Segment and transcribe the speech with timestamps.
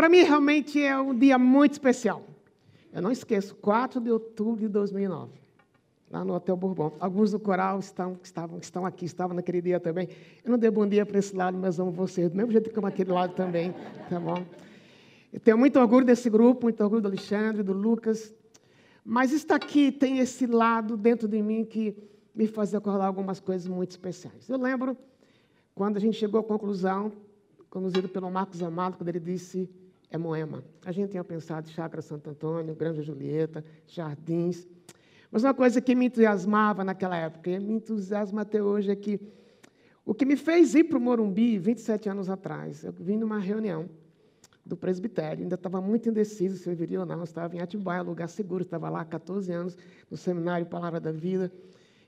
[0.00, 2.24] para mim realmente é um dia muito especial.
[2.90, 5.30] Eu não esqueço, 4 de outubro de 2009,
[6.10, 6.96] lá no Hotel Bourbon.
[6.98, 10.08] Alguns do coral estão, estavam, estão aqui, estavam naquele dia também.
[10.42, 12.78] Eu não dei bom dia para esse lado, mas amo vocês, do mesmo jeito que
[12.78, 13.74] amo aquele lado também,
[14.08, 14.42] tá bom?
[15.30, 18.34] Eu tenho muito orgulho desse grupo, muito orgulho do Alexandre, do Lucas,
[19.04, 21.94] mas está aqui tem esse lado dentro de mim que
[22.34, 24.48] me faz acordar algumas coisas muito especiais.
[24.48, 24.96] Eu lembro
[25.74, 27.12] quando a gente chegou à conclusão,
[27.68, 29.68] conduzido pelo Marcos Amado, quando ele disse
[30.10, 30.64] é Moema.
[30.84, 34.66] A gente tinha pensado Chácara Santo Antônio, Grande Julieta, Jardins.
[35.30, 39.20] Mas uma coisa que me entusiasmava naquela época, e me entusiasma até hoje, é que
[40.04, 43.88] o que me fez ir para o Morumbi 27 anos atrás, eu vim numa reunião
[44.66, 48.02] do presbitério, ainda estava muito indeciso se eu viria ou não, eu estava em Atibaia,
[48.02, 49.78] lugar seguro, estava lá há 14 anos,
[50.10, 51.52] no seminário Palavra da Vida,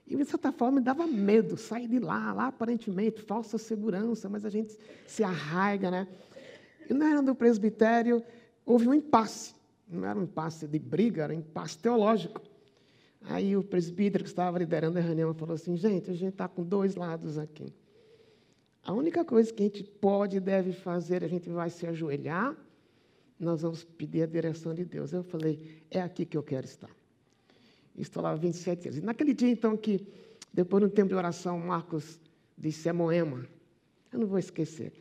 [0.06, 4.44] e de certa forma me dava medo sair de lá, lá aparentemente, falsa segurança, mas
[4.44, 6.08] a gente se arraiga, né?
[6.88, 8.22] E na era do presbitério
[8.64, 9.54] houve um impasse.
[9.88, 12.40] Não era um impasse de briga, era um impasse teológico.
[13.22, 16.62] Aí o presbítero que estava liderando a reunião falou assim: gente, a gente está com
[16.62, 17.72] dois lados aqui.
[18.84, 22.56] A única coisa que a gente pode e deve fazer, a gente vai se ajoelhar,
[23.38, 25.12] nós vamos pedir a direção de Deus.
[25.12, 26.90] Eu falei: é aqui que eu quero estar.
[27.96, 28.98] Estou lá 27 anos.
[28.98, 30.06] E naquele dia, então, que
[30.52, 32.18] depois de um tempo de oração, Marcos
[32.56, 33.46] disse: é Moema.
[34.12, 34.92] Eu não vou esquecer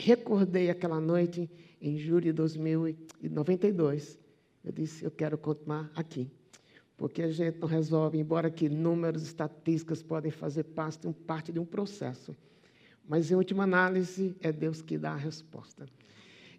[0.00, 4.18] recordei aquela noite em julho de 2092.
[4.64, 6.30] Eu disse, eu quero continuar aqui.
[6.96, 11.64] Porque a gente não resolve, embora que números, estatísticas podem fazer parte, parte de um
[11.64, 12.36] processo.
[13.08, 15.86] Mas, em última análise, é Deus que dá a resposta.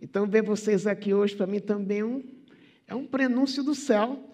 [0.01, 2.23] Então, ver vocês aqui hoje, para mim, também é um,
[2.87, 4.30] é um prenúncio do céu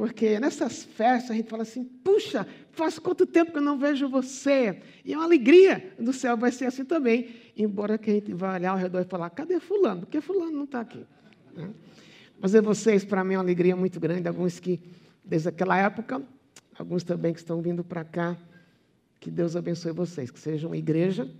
[0.00, 4.08] porque nessas festas a gente fala assim: puxa, faz quanto tempo que eu não vejo
[4.08, 4.80] você?
[5.04, 7.28] E é uma alegria do céu, vai ser assim também.
[7.54, 10.00] Embora que a gente vá olhar ao redor e falar: cadê Fulano?
[10.00, 11.04] Porque Fulano não está aqui.
[11.54, 11.68] Né?
[12.40, 14.26] Mas é vocês, para mim, é uma alegria muito grande.
[14.26, 14.80] Alguns que,
[15.22, 16.22] desde aquela época,
[16.78, 18.38] alguns também que estão vindo para cá.
[19.20, 21.30] Que Deus abençoe vocês, que sejam uma igreja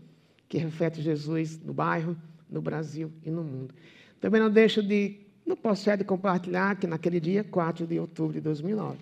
[0.50, 2.14] que reflete Jesus no bairro,
[2.46, 3.74] no Brasil e no mundo.
[4.20, 8.34] Também não deixo de não posso deixar de compartilhar que naquele dia, 4 de outubro
[8.34, 8.98] de 2009,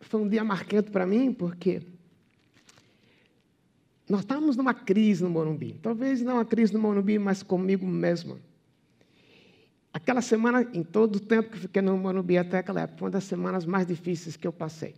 [0.00, 1.80] foi um dia marcante para mim, porque
[4.08, 5.78] nós estávamos numa crise no Morumbi.
[5.80, 8.38] Talvez não uma crise no Morumbi, mas comigo mesmo.
[9.92, 13.12] Aquela semana, em todo o tempo que fiquei no Morumbi até aquela época, foi uma
[13.12, 14.94] das semanas mais difíceis que eu passei.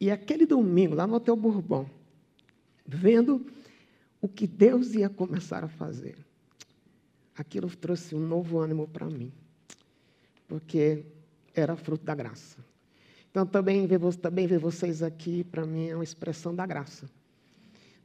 [0.00, 1.86] E aquele domingo, lá no Hotel Bourbon,
[2.86, 3.44] vendo
[4.20, 6.16] o que Deus ia começar a fazer
[7.42, 9.32] aquilo trouxe um novo ânimo para mim,
[10.48, 11.04] porque
[11.54, 12.58] era fruto da graça.
[13.30, 17.08] Então, também ver, também ver vocês aqui, para mim, é uma expressão da graça.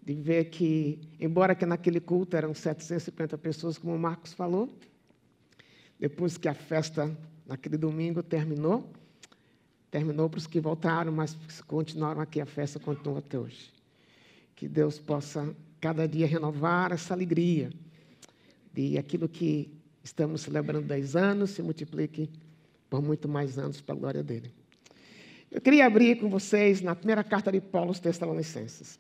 [0.04, 4.70] De ver que, embora que naquele culto eram 750 pessoas, como o Marcos falou,
[6.00, 7.16] depois que a festa,
[7.46, 8.90] naquele domingo, terminou,
[9.92, 11.36] terminou para os que voltaram, mas
[11.68, 13.72] continuaram aqui, a festa continua até hoje.
[14.56, 17.70] Que Deus possa, cada dia, renovar essa alegria
[18.78, 19.72] e aquilo que
[20.04, 22.30] estamos celebrando 10 anos se multiplique
[22.90, 24.54] por muito mais anos para a glória dele.
[25.52, 29.00] Eu queria abrir com vocês na primeira carta de Paulo aos Tessalonicenses.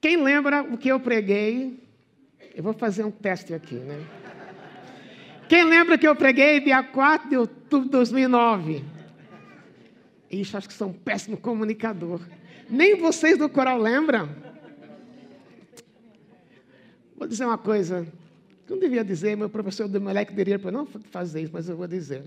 [0.00, 1.82] Quem lembra o que eu preguei?
[2.54, 4.06] Eu vou fazer um teste aqui, né?
[5.48, 8.84] Quem lembra que eu preguei dia 4 de outubro de 2009?
[10.30, 12.20] Ixi, acho que sou um péssimo comunicador.
[12.68, 14.47] Nem vocês do coral lembram?
[17.18, 18.06] Vou dizer uma coisa
[18.64, 21.76] que não devia dizer, meu professor do moleque diria para não fazer isso, mas eu
[21.76, 22.22] vou dizer.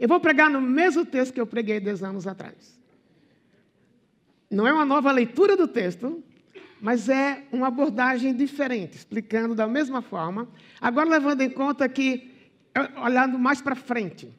[0.00, 2.80] Eu vou pregar no mesmo texto que eu preguei 10 anos atrás.
[4.50, 6.24] Não é uma nova leitura do texto,
[6.80, 10.48] mas é uma abordagem diferente, explicando da mesma forma,
[10.80, 12.32] agora levando em conta que,
[12.74, 14.32] é, olhando mais para frente.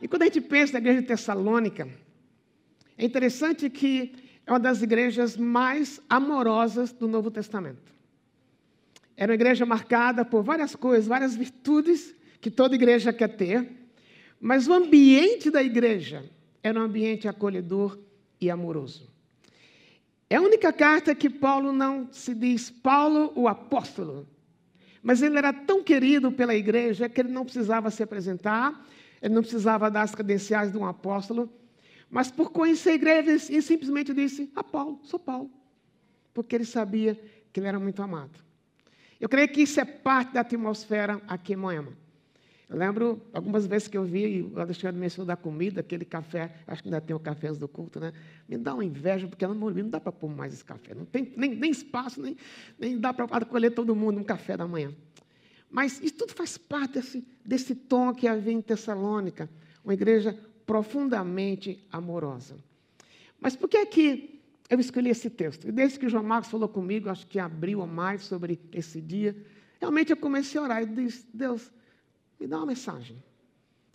[0.00, 1.86] E quando a gente pensa na igreja de Tessalônica,
[2.96, 4.14] é interessante que
[4.46, 7.99] é uma das igrejas mais amorosas do Novo Testamento.
[9.20, 13.70] Era uma igreja marcada por várias coisas, várias virtudes que toda igreja quer ter,
[14.40, 16.24] mas o ambiente da igreja
[16.62, 17.98] era um ambiente acolhedor
[18.40, 19.12] e amoroso.
[20.30, 24.26] É a única carta que Paulo não se diz Paulo o apóstolo,
[25.02, 28.86] mas ele era tão querido pela igreja que ele não precisava se apresentar,
[29.20, 31.52] ele não precisava dar as credenciais de um apóstolo,
[32.08, 35.50] mas por conhecer a igreja, ele simplesmente disse: Ah, Paulo, sou Paulo,
[36.32, 37.20] porque ele sabia
[37.52, 38.48] que ele era muito amado.
[39.20, 41.92] Eu creio que isso é parte da atmosfera aqui em Moema.
[42.70, 46.82] Eu lembro algumas vezes que eu vi o Alexandre mencionou da comida, aquele café, acho
[46.82, 48.12] que ainda tem o café antes do culto, né?
[48.48, 50.94] Me dá uma inveja, porque no não dá para pôr mais esse café.
[50.94, 52.36] Não tem nem, nem espaço, nem,
[52.78, 54.94] nem dá para acolher todo mundo um café da manhã.
[55.68, 59.50] Mas isso tudo faz parte desse, desse tom que havia em Tessalônica,
[59.84, 62.56] uma igreja profundamente amorosa.
[63.40, 64.39] Mas por que é que
[64.70, 65.68] eu escolhi esse texto?
[65.68, 69.36] E desde que o João Marcos falou comigo, acho que abriu mais sobre esse dia,
[69.80, 71.72] realmente eu comecei a orar e disse, Deus,
[72.38, 73.20] me dá uma mensagem.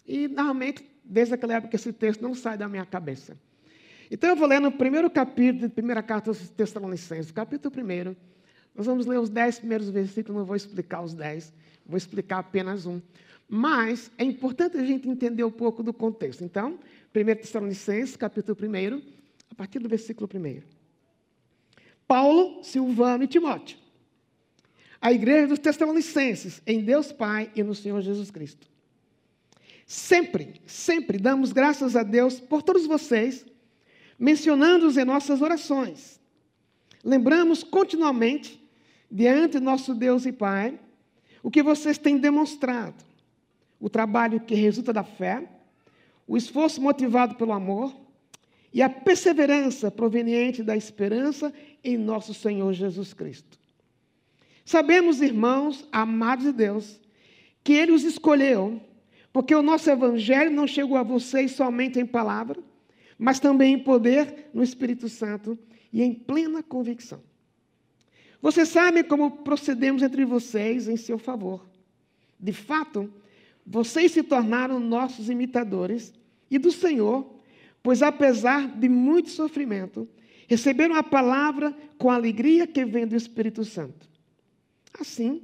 [0.06, 3.38] E, normalmente, desde aquela época, esse texto não sai da minha cabeça.
[4.12, 8.16] Então, eu vou ler no primeiro capítulo primeira carta aos Tessalonicenses, capítulo 1.
[8.76, 11.54] Nós vamos ler os dez primeiros versículos, não vou explicar os dez,
[11.86, 13.02] vou explicar apenas um.
[13.48, 16.44] Mas é importante a gente entender um pouco do contexto.
[16.44, 16.78] Então,
[17.16, 19.15] 1 Tessalonicenses, capítulo 1,
[19.50, 20.62] a partir do versículo 1.
[22.08, 23.78] Paulo, Silvano e Timóteo.
[25.02, 28.68] A igreja dos Tessalonicenses, em Deus Pai e no Senhor Jesus Cristo.
[29.86, 33.46] Sempre, sempre damos graças a Deus por todos vocês,
[34.18, 36.20] mencionando-os em nossas orações.
[37.04, 38.64] Lembramos continuamente,
[39.12, 40.80] diante nosso Deus e Pai,
[41.44, 43.04] o que vocês têm demonstrado,
[43.80, 45.48] o trabalho que resulta da fé,
[46.28, 48.05] o esforço motivado pelo amor
[48.76, 53.58] e a perseverança proveniente da esperança em nosso Senhor Jesus Cristo.
[54.66, 57.00] Sabemos, irmãos, amados de Deus,
[57.64, 58.82] que Ele os escolheu
[59.32, 62.62] porque o nosso evangelho não chegou a vocês somente em palavra,
[63.18, 65.58] mas também em poder no Espírito Santo
[65.92, 67.24] e em plena convicção.
[68.42, 71.66] Vocês sabem como procedemos entre vocês em seu favor.
[72.38, 73.10] De fato,
[73.66, 76.14] vocês se tornaram nossos imitadores
[76.52, 77.35] e do Senhor,
[77.86, 80.10] pois apesar de muito sofrimento,
[80.48, 84.10] receberam a palavra com a alegria que vem do Espírito Santo.
[85.00, 85.44] Assim,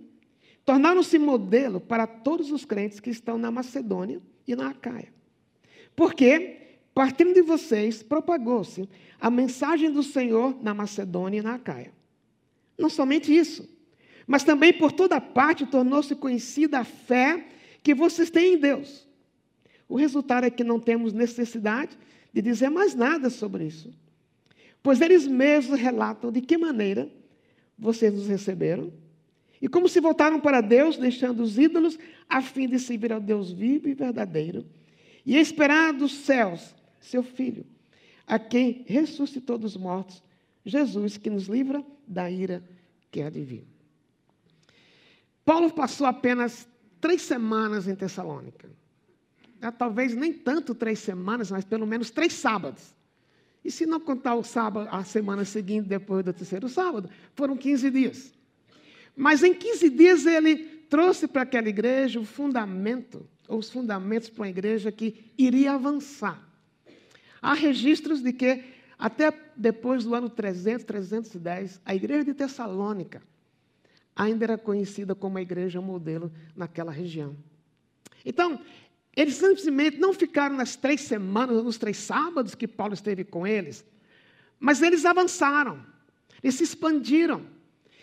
[0.65, 5.13] tornaram-se modelo para todos os crentes que estão na Macedônia e na Acaia.
[5.95, 8.89] Porque, partindo de vocês, propagou-se
[9.19, 11.93] a mensagem do Senhor na Macedônia e na Acaia.
[12.75, 13.69] Não somente isso,
[14.25, 17.45] mas também por toda parte tornou-se conhecida a fé
[17.83, 19.07] que vocês têm em Deus.
[19.87, 21.95] O resultado é que não temos necessidade
[22.33, 23.93] de dizer mais nada sobre isso,
[24.81, 27.11] pois eles mesmos relatam de que maneira
[27.77, 28.91] vocês nos receberam
[29.61, 31.97] e como se voltaram para Deus, deixando os ídolos,
[32.27, 34.65] a fim de servir ao Deus vivo e verdadeiro,
[35.23, 37.65] e esperar dos céus seu Filho,
[38.25, 40.23] a quem ressuscitou dos mortos,
[40.65, 42.63] Jesus, que nos livra da ira
[43.11, 43.67] que há de vir.
[45.45, 46.67] Paulo passou apenas
[46.99, 48.69] três semanas em Tessalônica.
[49.61, 52.95] Ah, talvez nem tanto três semanas, mas pelo menos três sábados.
[53.63, 57.91] E se não contar o sábado, a semana seguinte, depois do terceiro sábado, foram 15
[57.91, 58.33] dias.
[59.15, 60.55] Mas em 15 dias ele
[60.89, 66.41] trouxe para aquela igreja o fundamento, ou os fundamentos para uma igreja que iria avançar.
[67.41, 68.63] Há registros de que
[68.97, 73.21] até depois do ano 300, 310, a igreja de Tessalônica
[74.15, 77.35] ainda era conhecida como a igreja modelo naquela região.
[78.25, 78.59] Então,
[79.15, 83.85] eles simplesmente não ficaram nas três semanas, nos três sábados que Paulo esteve com eles,
[84.59, 85.83] mas eles avançaram,
[86.41, 87.45] eles se expandiram.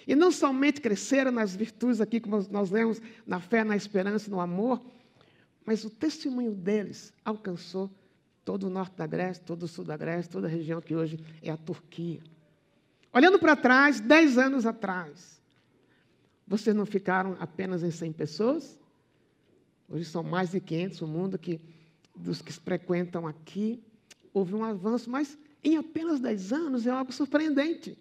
[0.07, 4.41] E não somente cresceram nas virtudes aqui, como nós lemos, na fé, na esperança, no
[4.41, 4.83] amor,
[5.67, 7.91] mas o testemunho deles alcançou
[8.43, 11.21] todo o norte da Grécia, todo o sul da Grécia, toda a região que hoje
[11.43, 12.23] é a Turquia.
[13.13, 15.39] Olhando para trás, dez anos atrás,
[16.47, 18.81] vocês não ficaram apenas em 100 pessoas?
[19.89, 21.61] Hoje são mais de 500 o mundo que,
[22.15, 23.83] dos que frequentam aqui.
[24.35, 27.97] Houve um avanço, mas em apenas 10 anos é algo surpreendente.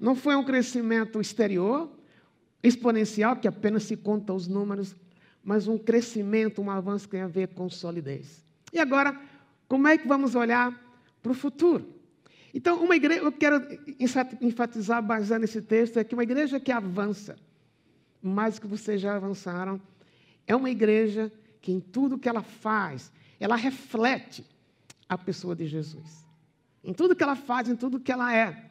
[0.00, 1.90] Não foi um crescimento exterior,
[2.62, 4.96] exponencial, que apenas se conta os números,
[5.44, 8.44] mas um crescimento, um avanço que tem a ver com solidez.
[8.72, 9.20] E agora,
[9.68, 10.72] como é que vamos olhar
[11.22, 11.94] para o futuro?
[12.54, 13.60] Então, uma igreja, eu quero
[14.40, 17.36] enfatizar, baseado nesse texto, é que uma igreja que avança,
[18.22, 19.80] mais que vocês já avançaram,
[20.48, 24.44] é uma igreja que em tudo que ela faz, ela reflete
[25.06, 26.26] a pessoa de Jesus.
[26.82, 28.70] Em tudo que ela faz, em tudo que ela é.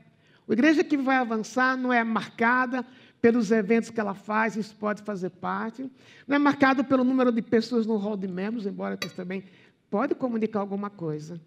[0.50, 2.84] A igreja que vai avançar não é marcada
[3.22, 5.90] pelos eventos que ela faz, isso pode fazer parte.
[6.28, 9.44] Não é marcado pelo número de pessoas no hall de membros, embora isso também
[9.90, 11.40] pode comunicar alguma coisa.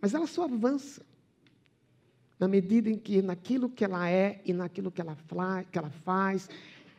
[0.00, 1.02] Mas ela só avança
[2.38, 5.16] na medida em que naquilo que ela é e naquilo que ela,
[5.70, 6.48] que ela faz,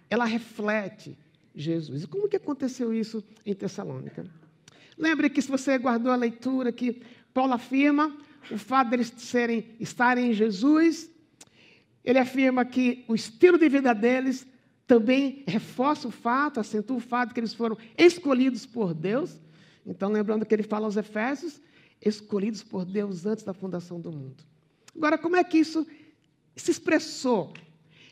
[0.10, 1.18] ela reflete
[1.55, 2.03] Jesus.
[2.03, 4.25] E como que aconteceu isso em Tessalônica?
[4.98, 7.01] Lembre que se você guardou a leitura que
[7.34, 8.15] Paulo afirma,
[8.50, 11.10] o fato deles serem, estarem em Jesus
[12.03, 14.48] ele afirma que o estilo de vida deles
[14.88, 19.39] também reforça o fato, acentua o fato que eles foram escolhidos por Deus.
[19.86, 21.62] Então, lembrando que ele fala aos Efésios,
[22.01, 24.43] escolhidos por Deus antes da fundação do mundo.
[24.96, 25.88] Agora, como é que isso
[26.55, 27.53] se expressou?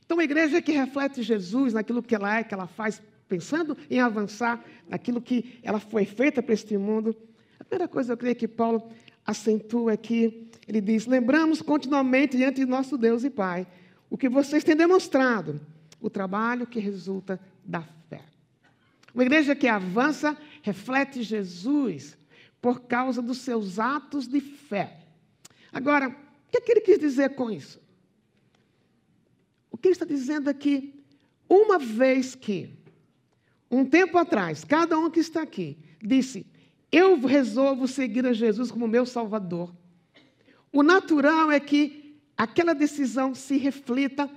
[0.05, 4.01] Então, a igreja que reflete Jesus naquilo que ela é, que ela faz pensando em
[4.01, 7.15] avançar naquilo que ela foi feita para este mundo,
[7.59, 8.89] a primeira coisa eu creio que Paulo
[9.25, 13.67] acentua aqui, ele diz: lembramos continuamente diante de nosso Deus e Pai
[14.09, 15.61] o que vocês têm demonstrado,
[16.01, 18.23] o trabalho que resulta da fé.
[19.13, 22.17] Uma igreja que avança reflete Jesus
[22.59, 24.97] por causa dos seus atos de fé.
[25.71, 27.79] Agora, o que, é que ele quis dizer com isso?
[29.69, 31.03] O que ele está dizendo aqui,
[31.47, 32.78] uma vez que,
[33.71, 36.45] um tempo atrás, cada um que está aqui disse:
[36.91, 39.73] Eu resolvo seguir a Jesus como meu Salvador.
[40.71, 44.29] O natural é que aquela decisão se reflita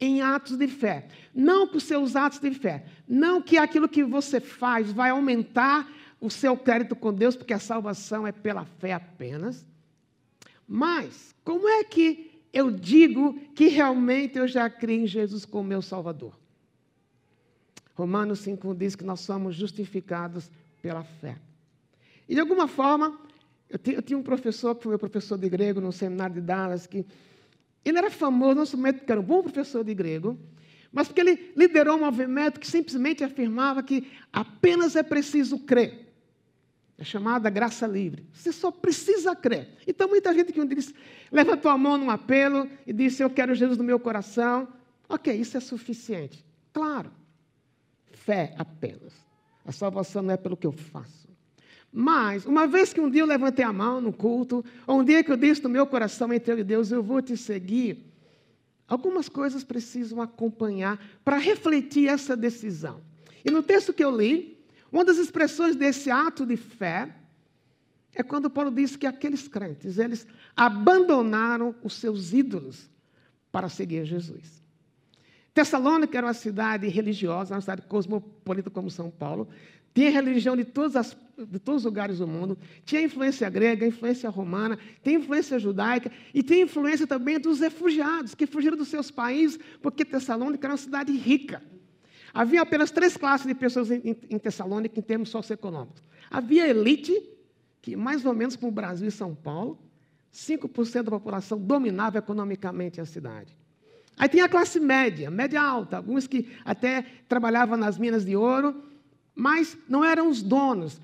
[0.00, 1.06] em atos de fé.
[1.34, 2.84] Não com seus atos de fé.
[3.06, 5.88] Não que aquilo que você faz vai aumentar
[6.20, 9.66] o seu crédito com Deus, porque a salvação é pela fé apenas.
[10.66, 15.82] Mas, como é que eu digo que realmente eu já criei em Jesus como meu
[15.82, 16.38] Salvador?
[18.00, 21.36] Romanos 5 diz que nós somos justificados pela fé.
[22.26, 23.18] E de alguma forma,
[23.68, 27.04] eu, tinha um professor, que foi meu professor de grego no seminário de Dallas, que
[27.84, 30.38] ele era famoso, não somente porque era um bom professor de grego,
[30.90, 36.08] mas porque ele liderou um movimento que simplesmente afirmava que apenas é preciso crer.
[36.96, 38.26] É chamada graça livre.
[38.32, 39.68] Você só precisa crer.
[39.86, 40.94] Então, muita gente que diz,
[41.30, 44.68] levantou a mão num apelo e disse: Eu quero Jesus no meu coração.
[45.08, 46.44] Ok, isso é suficiente.
[46.72, 47.19] Claro.
[48.30, 49.12] Fé apenas.
[49.64, 51.28] A salvação não é pelo que eu faço.
[51.92, 55.24] Mas, uma vez que um dia eu levantei a mão no culto, ou um dia
[55.24, 58.14] que eu disse no meu coração entre eu Deus, eu vou te seguir,
[58.86, 63.00] algumas coisas precisam acompanhar para refletir essa decisão.
[63.44, 67.12] E no texto que eu li, uma das expressões desse ato de fé
[68.14, 72.88] é quando Paulo diz que aqueles crentes, eles abandonaram os seus ídolos
[73.50, 74.59] para seguir Jesus.
[75.52, 79.48] Tessalônica era uma cidade religiosa, uma cidade cosmopolita como São Paulo,
[79.92, 84.30] tinha religião de, todas as, de todos os lugares do mundo, tinha influência grega, influência
[84.30, 89.58] romana, tem influência judaica e tem influência também dos refugiados que fugiram dos seus países,
[89.82, 91.62] porque Tessalônica era uma cidade rica.
[92.32, 96.02] Havia apenas três classes de pessoas em, em Tessalônica em termos socioeconômicos.
[96.30, 97.12] Havia elite,
[97.82, 99.76] que mais ou menos como o Brasil e São Paulo,
[100.32, 103.59] 5% da população dominava economicamente a cidade.
[104.20, 108.84] Aí tinha a classe média, média alta, alguns que até trabalhavam nas minas de ouro,
[109.34, 111.00] mas não eram os donos,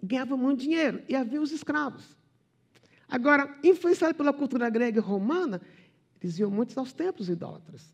[0.00, 2.16] ganhavam muito dinheiro, e havia os escravos.
[3.08, 5.60] Agora, influenciado pela cultura grega e romana,
[6.22, 7.92] eles iam muitos aos templos idólatras.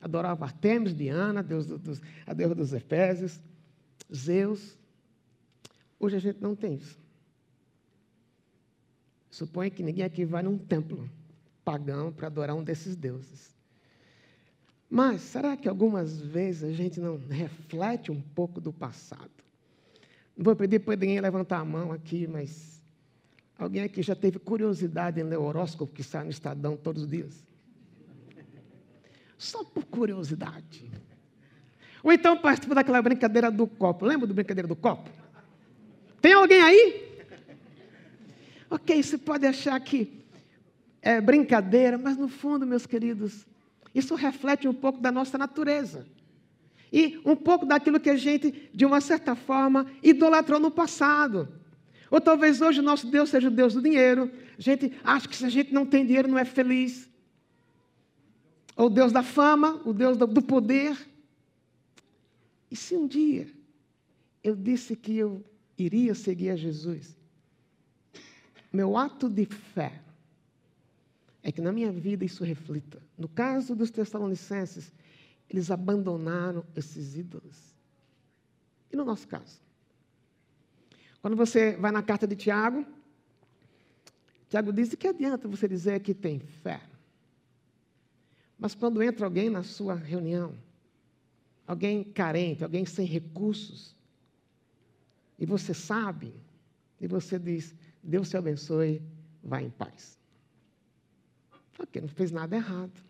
[0.00, 3.38] Adoravam Artemis, Diana, Deus dos, a Deus dos Efésios,
[4.10, 4.78] Zeus.
[6.00, 6.98] Hoje a gente não tem isso.
[9.30, 11.06] Suponha que ninguém aqui vai num templo
[11.62, 13.57] pagão para adorar um desses deuses.
[14.90, 19.30] Mas será que algumas vezes a gente não reflete um pouco do passado?
[20.36, 22.80] Não vou pedir para ninguém levantar a mão aqui, mas
[23.58, 27.08] alguém aqui já teve curiosidade em ler o horóscopo que sai no Estadão todos os
[27.08, 27.44] dias?
[29.36, 30.90] Só por curiosidade.
[32.02, 34.06] Ou então participa daquela brincadeira do copo.
[34.06, 35.10] Lembra da brincadeira do copo?
[36.20, 37.08] Tem alguém aí?
[38.70, 40.24] Ok, você pode achar que
[41.02, 43.47] é brincadeira, mas no fundo, meus queridos,
[43.94, 46.06] isso reflete um pouco da nossa natureza.
[46.92, 51.48] E um pouco daquilo que a gente, de uma certa forma, idolatrou no passado.
[52.10, 54.30] Ou talvez hoje o nosso Deus seja o Deus do dinheiro.
[54.56, 57.08] A gente acha que se a gente não tem dinheiro não é feliz.
[58.76, 60.96] Ou o Deus da fama, o Deus do poder.
[62.70, 63.48] E se um dia
[64.42, 65.44] eu disse que eu
[65.76, 67.16] iria seguir a Jesus,
[68.72, 70.00] meu ato de fé
[71.48, 73.00] é que na minha vida isso reflita.
[73.16, 74.92] No caso dos Tessalonicenses,
[75.48, 77.74] eles abandonaram esses ídolos.
[78.92, 79.58] E no nosso caso?
[81.22, 82.84] Quando você vai na carta de Tiago,
[84.50, 86.82] Tiago diz que adianta você dizer que tem fé.
[88.58, 90.54] Mas quando entra alguém na sua reunião,
[91.66, 93.96] alguém carente, alguém sem recursos,
[95.38, 96.34] e você sabe,
[97.00, 99.00] e você diz: Deus te abençoe,
[99.42, 100.17] vá em paz.
[101.78, 103.00] Ok, não fez nada errado.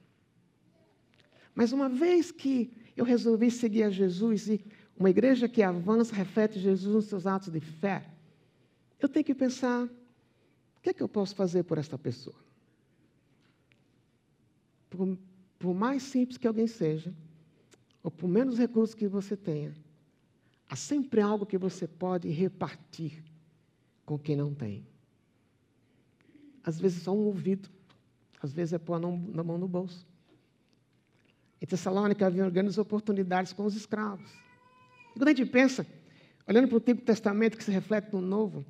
[1.54, 4.64] Mas uma vez que eu resolvi seguir a Jesus e
[4.96, 8.04] uma igreja que avança, reflete Jesus nos seus atos de fé,
[9.00, 12.36] eu tenho que pensar: o que é que eu posso fazer por esta pessoa?
[14.90, 15.18] Por,
[15.58, 17.14] por mais simples que alguém seja,
[18.02, 19.74] ou por menos recursos que você tenha,
[20.68, 23.22] há sempre algo que você pode repartir
[24.04, 24.86] com quem não tem.
[26.64, 27.68] Às vezes só um ouvido,
[28.40, 30.06] às vezes é pôr a mão no bolso.
[31.60, 34.30] Em Tessalônica havia grandes oportunidades com os escravos.
[35.14, 35.86] E quando a gente pensa,
[36.46, 38.64] olhando para o Antigo Testamento que se reflete no Novo,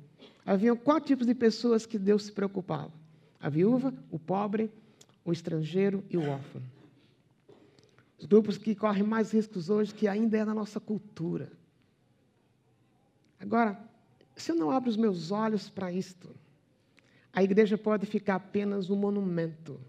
[0.45, 2.91] haviam quatro tipos de pessoas que Deus se preocupava:
[3.39, 4.71] a viúva, o pobre,
[5.23, 6.61] o estrangeiro e o órfão.
[8.17, 11.51] Os grupos que correm mais riscos hoje, que ainda é na nossa cultura.
[13.39, 13.79] Agora,
[14.35, 16.29] se eu não abro os meus olhos para isto,
[17.33, 19.79] a igreja pode ficar apenas um monumento,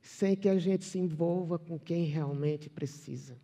[0.00, 3.36] sem que a gente se envolva com quem realmente precisa.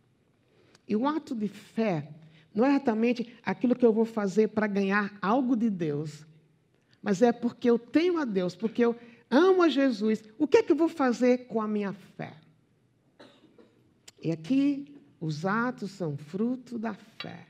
[0.86, 2.08] E o ato de fé
[2.54, 6.26] não é exatamente aquilo que eu vou fazer para ganhar algo de Deus,
[7.02, 8.96] mas é porque eu tenho a Deus, porque eu
[9.30, 10.22] amo a Jesus.
[10.38, 12.34] O que é que eu vou fazer com a minha fé?
[14.20, 17.46] E aqui os atos são fruto da fé.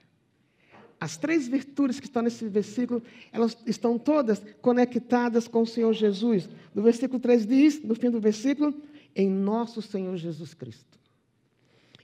[1.00, 3.02] As três virtudes que estão nesse versículo,
[3.32, 6.48] elas estão todas conectadas com o Senhor Jesus.
[6.74, 8.74] No versículo 3 diz, no fim do versículo,
[9.14, 10.98] em nosso Senhor Jesus Cristo.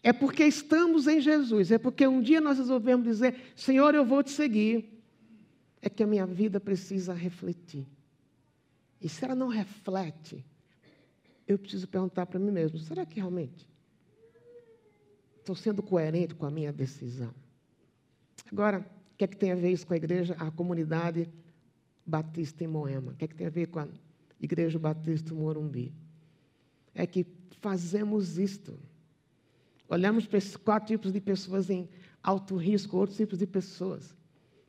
[0.02, 4.22] É porque estamos em Jesus, é porque um dia nós resolvemos dizer: Senhor, eu vou
[4.22, 4.92] te seguir.
[5.80, 7.86] É que a minha vida precisa refletir.
[9.00, 10.44] E se ela não reflete,
[11.46, 13.66] eu preciso perguntar para mim mesmo: será que realmente
[15.38, 17.34] estou sendo coerente com a minha decisão?
[18.50, 21.28] Agora, o que é que tem a ver isso com a igreja, a comunidade
[22.04, 23.12] batista em Moema?
[23.12, 23.88] O que é que tem a ver com a
[24.40, 25.92] igreja batista Morumbi?
[26.94, 27.26] É que
[27.60, 28.78] fazemos isto.
[29.88, 31.88] Olhamos para esses quatro tipos de pessoas em
[32.22, 34.16] alto risco, outros tipos de pessoas,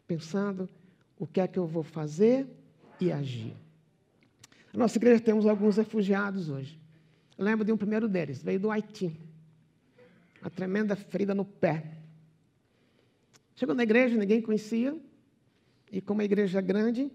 [0.08, 0.70] pensando
[1.18, 2.48] o que é que eu vou fazer
[3.00, 3.56] e agir.
[4.74, 6.80] Na nossa igreja temos alguns refugiados hoje.
[7.38, 9.18] Eu lembro de um primeiro deles, veio do Haiti.
[10.42, 11.98] Uma tremenda ferida no pé.
[13.56, 14.98] Chegou na igreja, ninguém conhecia.
[15.92, 17.12] E como a igreja é grande,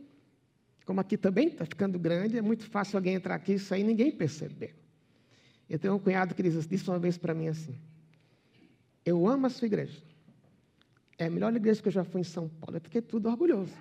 [0.87, 3.85] como aqui também está ficando grande, é muito fácil alguém entrar aqui e sair e
[3.85, 4.75] ninguém perceber.
[5.69, 7.79] Eu tenho um cunhado que disse uma vez para mim assim:
[9.05, 10.03] Eu amo a sua igreja.
[11.19, 12.77] É a melhor igreja que eu já fui em São Paulo.
[12.77, 13.75] Eu fiquei tudo orgulhoso.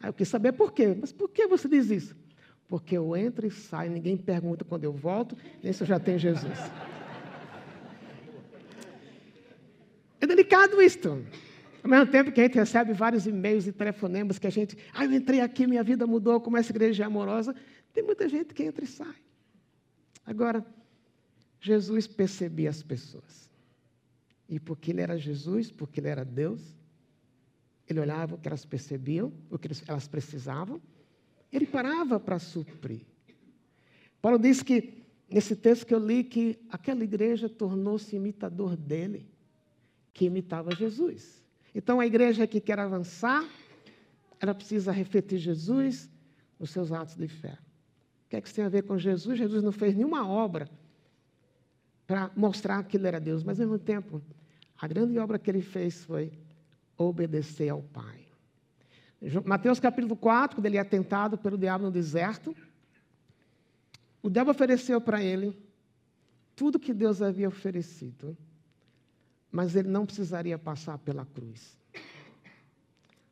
[0.00, 0.94] Aí eu quis saber por quê.
[1.00, 2.14] Mas por que você diz isso?
[2.68, 6.18] Porque eu entro e saio, ninguém pergunta quando eu volto, nem se eu já tenho
[6.18, 6.58] Jesus.
[10.20, 11.24] É delicado isto.
[11.82, 15.04] Ao mesmo tempo que a gente recebe vários e-mails e telefonemas que a gente, ah,
[15.04, 17.54] eu entrei aqui, minha vida mudou, como essa igreja é amorosa,
[17.92, 19.16] tem muita gente que entra e sai.
[20.24, 20.64] Agora,
[21.60, 23.48] Jesus percebia as pessoas.
[24.48, 26.76] E porque ele era Jesus, porque ele era Deus,
[27.88, 30.80] ele olhava o que elas percebiam, o que elas precisavam,
[31.52, 33.02] ele parava para suprir.
[34.20, 39.26] Paulo diz que, nesse texto que eu li, que aquela igreja tornou-se imitador dele,
[40.12, 41.42] que imitava Jesus.
[41.74, 43.44] Então, a igreja que quer avançar,
[44.40, 46.10] ela precisa refletir Jesus
[46.58, 47.58] nos seus atos de fé.
[48.26, 49.38] O que é que isso tem a ver com Jesus?
[49.38, 50.68] Jesus não fez nenhuma obra
[52.06, 54.22] para mostrar que ele era Deus, mas, ao mesmo tempo,
[54.80, 56.32] a grande obra que ele fez foi
[56.96, 58.26] obedecer ao Pai.
[59.44, 62.54] Mateus capítulo 4, quando ele é tentado pelo diabo no deserto,
[64.22, 65.56] o diabo ofereceu para ele
[66.54, 68.36] tudo que Deus havia oferecido,
[69.50, 71.76] mas ele não precisaria passar pela cruz.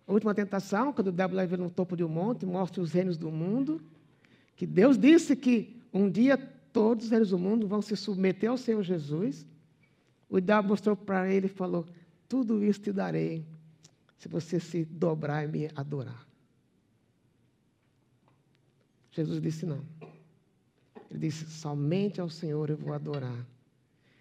[0.07, 2.93] A última tentação, quando o diabo leva ele no topo de um monte, mostra os
[2.93, 3.83] reinos do mundo,
[4.55, 6.37] que Deus disse que um dia
[6.73, 9.47] todos os reinos do mundo vão se submeter ao Senhor Jesus.
[10.29, 11.87] O diabo mostrou para ele e falou:
[12.29, 13.45] Tudo isso te darei
[14.17, 16.27] se você se dobrar e me adorar.
[19.11, 19.85] Jesus disse não.
[21.11, 23.47] Ele disse: somente ao Senhor eu vou adorar.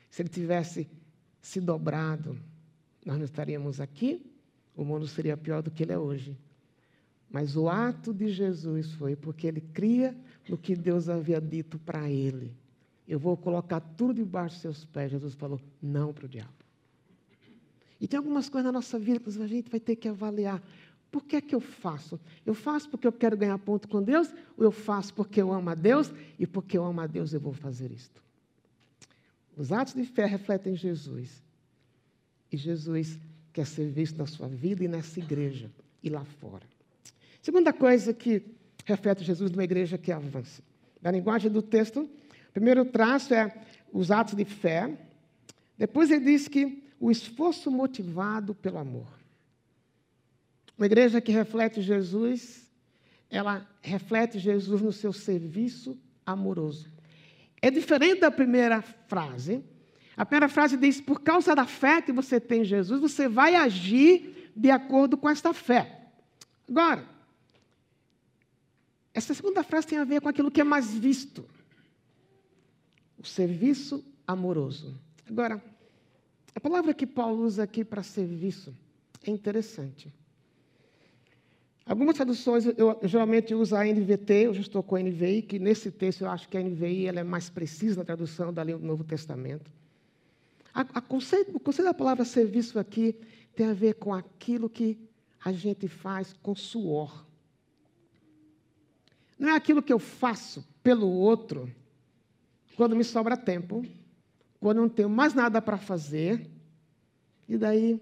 [0.10, 0.88] Se ele tivesse
[1.46, 2.36] se dobrado,
[3.06, 4.26] nós não estaríamos aqui,
[4.76, 6.36] o mundo seria pior do que ele é hoje.
[7.30, 10.18] Mas o ato de Jesus foi porque ele cria
[10.50, 12.52] no que Deus havia dito para ele.
[13.08, 15.12] Eu vou colocar tudo debaixo dos seus pés.
[15.12, 16.50] Jesus falou: não para o diabo.
[18.02, 20.64] E tem algumas coisas na nossa vida que a gente vai ter que avaliar.
[21.12, 22.20] Por que é que eu faço?
[22.44, 24.34] Eu faço porque eu quero ganhar ponto com Deus?
[24.58, 26.12] Ou eu faço porque eu amo a Deus?
[26.40, 28.25] E porque eu amo a Deus eu vou fazer isto?
[29.58, 31.44] Os atos de fé refletem Jesus.
[32.52, 33.18] E Jesus
[33.54, 35.72] quer ser visto na sua vida e nessa igreja
[36.04, 36.64] e lá fora.
[37.42, 38.44] Segunda coisa que
[38.86, 40.62] reflete Jesus numa igreja que avança.
[41.02, 43.54] Na linguagem do texto, o primeiro traço é
[43.92, 44.98] os atos de fé.
[45.78, 49.08] Depois ele diz que o esforço motivado pelo amor.
[50.78, 52.70] Uma igreja que reflete Jesus,
[53.30, 56.95] ela reflete Jesus no seu serviço amoroso.
[57.66, 59.64] É diferente da primeira frase.
[60.16, 63.56] A primeira frase diz: por causa da fé que você tem em Jesus, você vai
[63.56, 66.12] agir de acordo com esta fé.
[66.70, 67.04] Agora,
[69.16, 71.44] essa segunda frase tem a ver com aquilo que é mais visto:
[73.18, 74.96] o serviço amoroso.
[75.28, 75.60] Agora,
[76.54, 78.74] A palavra que Paulo usa aqui para serviço
[79.24, 80.14] é interessante.
[81.86, 85.60] Algumas traduções, eu, eu, geralmente uso a NVT, eu já estou com a NVI, que
[85.60, 88.76] nesse texto eu acho que a NVI ela é mais precisa na tradução da lei
[88.76, 89.72] do Novo Testamento.
[90.74, 93.16] A, a conceito, o conceito da palavra serviço aqui
[93.56, 94.98] tem a ver com aquilo que
[95.44, 97.24] a gente faz com suor.
[99.38, 101.72] Não é aquilo que eu faço pelo outro
[102.76, 103.86] quando me sobra tempo,
[104.60, 106.50] quando não tenho mais nada para fazer,
[107.48, 108.02] e daí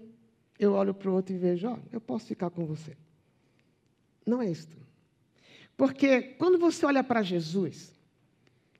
[0.58, 2.96] eu olho para o outro e vejo, ó, oh, eu posso ficar com você.
[4.26, 4.76] Não é isto.
[5.76, 7.92] Porque quando você olha para Jesus,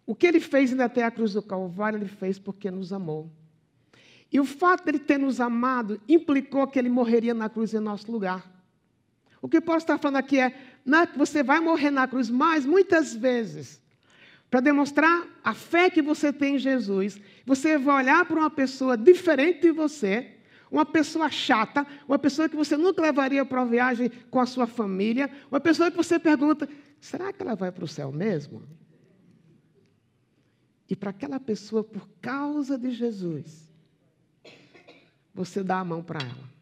[0.07, 3.31] o que ele fez ainda até a cruz do Calvário, ele fez porque nos amou.
[4.31, 8.11] E o fato dele ter nos amado implicou que ele morreria na cruz em nosso
[8.11, 8.51] lugar.
[9.41, 12.65] O que Paulo está falando aqui é, é que você vai morrer na cruz, mas
[12.65, 13.81] muitas vezes,
[14.51, 18.97] para demonstrar a fé que você tem em Jesus, você vai olhar para uma pessoa
[18.97, 20.35] diferente de você,
[20.71, 24.67] uma pessoa chata, uma pessoa que você nunca levaria para uma viagem com a sua
[24.67, 26.69] família, uma pessoa que você pergunta:
[27.01, 28.63] será que ela vai para o céu mesmo?
[30.89, 33.73] E para aquela pessoa, por causa de Jesus,
[35.33, 36.55] você dá a mão para ela.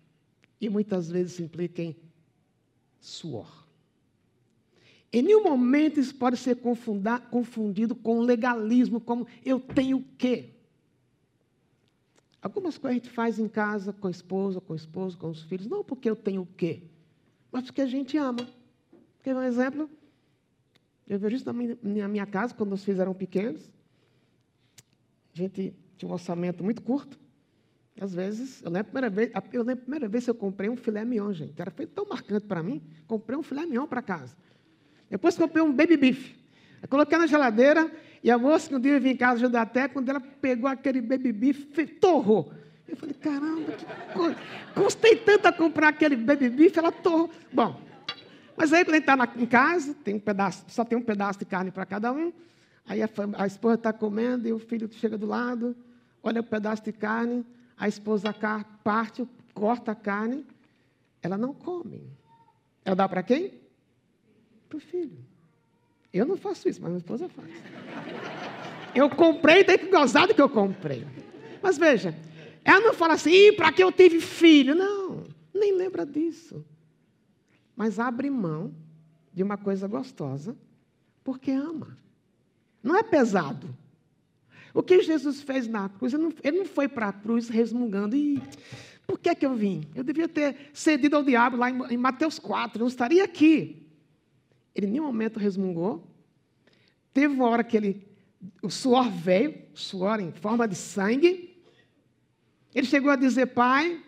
[0.61, 1.97] E muitas vezes implica em
[3.01, 3.63] suor.
[5.13, 6.57] Em nenhum momento isso pode ser
[7.31, 10.51] confundido com legalismo, como eu tenho o quê?
[12.43, 15.43] Algumas coisas a gente faz em casa, com a esposa, com o esposo, com os
[15.45, 16.83] filhos, não porque eu tenho o quê,
[17.53, 18.49] mas porque a gente ama.
[19.23, 19.89] Quer um exemplo?
[21.07, 23.71] Eu vejo isso na minha, na minha casa, quando os filhos eram pequenos.
[25.33, 27.19] A gente tinha um orçamento muito curto.
[28.01, 30.69] Às vezes, eu lembro a primeira vez, eu lembro a primeira vez que eu comprei
[30.69, 31.61] um filé mignon, gente.
[31.61, 32.83] Era feito tão marcante para mim.
[33.07, 34.37] Comprei um filé mignon para casa.
[35.09, 36.35] Depois comprei um baby beef.
[36.83, 39.89] Eu coloquei na geladeira e a moça, que dia eu vim em casa ajudar até,
[39.89, 42.53] quando ela pegou aquele baby beef, torrou.
[42.87, 44.37] Eu falei, caramba, que coisa.
[44.75, 47.31] Custei tanto a comprar aquele baby beef, ela torrou.
[47.53, 47.81] Bom,
[48.57, 51.39] mas aí quando a gente está em casa, tem um pedaço, só tem um pedaço
[51.39, 52.33] de carne para cada um.
[52.87, 53.09] Aí a,
[53.39, 55.75] a esposa está comendo e o filho chega do lado,
[56.23, 57.45] olha o pedaço de carne,
[57.77, 58.33] a esposa
[58.85, 60.47] parte, corta a carne,
[61.21, 62.09] ela não come.
[62.85, 63.55] Ela dá para quem?
[64.69, 65.32] Para o filho.
[66.13, 67.49] Eu não faço isso, mas minha esposa faz.
[68.95, 71.07] Eu comprei, tem que gozar do que eu comprei.
[71.63, 72.15] Mas veja,
[72.65, 74.75] ela não fala assim, para que eu tive filho?
[74.75, 76.65] Não, nem lembra disso.
[77.75, 78.75] Mas abre mão
[79.33, 80.55] de uma coisa gostosa,
[81.25, 81.97] porque ama.
[82.83, 83.75] Não é pesado.
[84.75, 88.17] O que Jesus fez na cruz, ele não, ele não foi para a cruz resmungando.
[88.17, 88.43] E
[89.07, 89.87] por que, que eu vim?
[89.95, 93.82] Eu devia ter cedido ao diabo lá em, em Mateus 4, não estaria aqui.
[94.75, 96.07] Ele em nenhum momento resmungou.
[97.13, 98.07] Teve uma hora que ele,
[98.63, 101.61] o suor veio, suor em forma de sangue.
[102.75, 104.03] Ele chegou a dizer: Pai,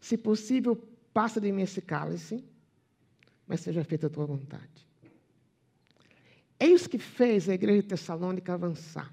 [0.00, 0.76] se possível,
[1.12, 2.44] passa de mim esse cálice,
[3.46, 4.86] mas seja feita a tua vontade.
[6.58, 9.12] É isso que fez a igreja de Tessalônica avançar.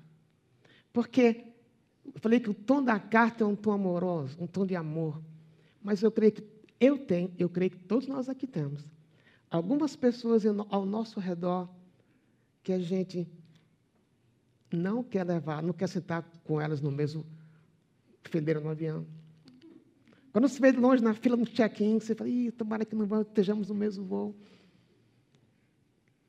[0.93, 1.45] Porque
[2.05, 5.21] eu falei que o tom da carta é um tom amoroso, um tom de amor.
[5.81, 6.43] Mas eu creio que
[6.79, 8.85] eu tenho, eu creio que todos nós aqui temos
[9.51, 11.69] algumas pessoas ao nosso redor
[12.63, 13.27] que a gente
[14.71, 17.25] não quer levar, não quer sentar com elas no mesmo
[18.23, 19.05] fileiro no avião.
[20.31, 23.21] Quando você vê de longe na fila no check-in, você fala, Ih, tomara que não
[23.21, 24.35] estejamos no mesmo voo.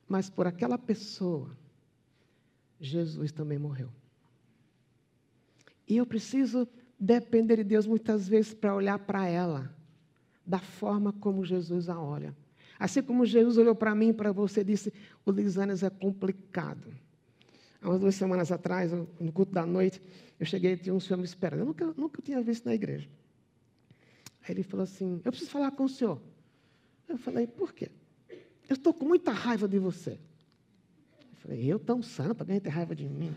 [0.09, 1.57] Mas por aquela pessoa,
[2.81, 3.89] Jesus também morreu.
[5.87, 6.67] E eu preciso
[6.99, 9.73] depender de Deus muitas vezes para olhar para ela
[10.45, 12.37] da forma como Jesus a olha.
[12.83, 14.93] Assim como Jesus olhou para mim e para você e disse:
[15.25, 16.93] o Lisânias é complicado.
[17.81, 20.03] Há umas duas semanas atrás, no culto da noite,
[20.41, 21.61] eu cheguei e tinha um senhor me esperando.
[21.61, 23.09] Eu nunca, nunca tinha visto na igreja.
[24.43, 26.21] Aí ele falou assim: Eu preciso falar com o senhor.
[27.09, 27.89] Eu falei: Por quê?
[28.69, 30.19] Eu estou com muita raiva de você.
[31.09, 33.33] Eu falei: Eu tão santo, alguém tem raiva de mim.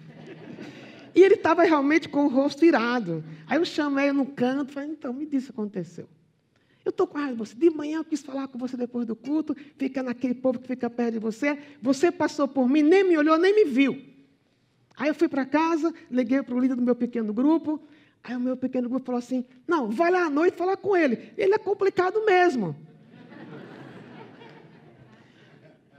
[1.14, 3.24] E ele estava realmente com o rosto irado.
[3.46, 6.10] Aí eu chamei no canto, falei: Então, me disse o que aconteceu.
[6.86, 7.56] Eu estou com raiva de você.
[7.56, 10.88] De manhã eu quis falar com você depois do culto, fica naquele povo que fica
[10.88, 11.58] perto de você.
[11.82, 14.00] Você passou por mim, nem me olhou, nem me viu.
[14.96, 17.82] Aí eu fui para casa, liguei para o líder do meu pequeno grupo.
[18.24, 21.34] Aí o meu pequeno grupo falou assim: Não, vai lá à noite falar com ele.
[21.36, 22.76] Ele é complicado mesmo.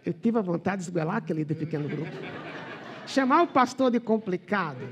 [0.05, 2.13] Eu tive a vontade de esguelar aquele líder do pequeno grupo.
[3.09, 4.89] Chamar o pastor de complicado.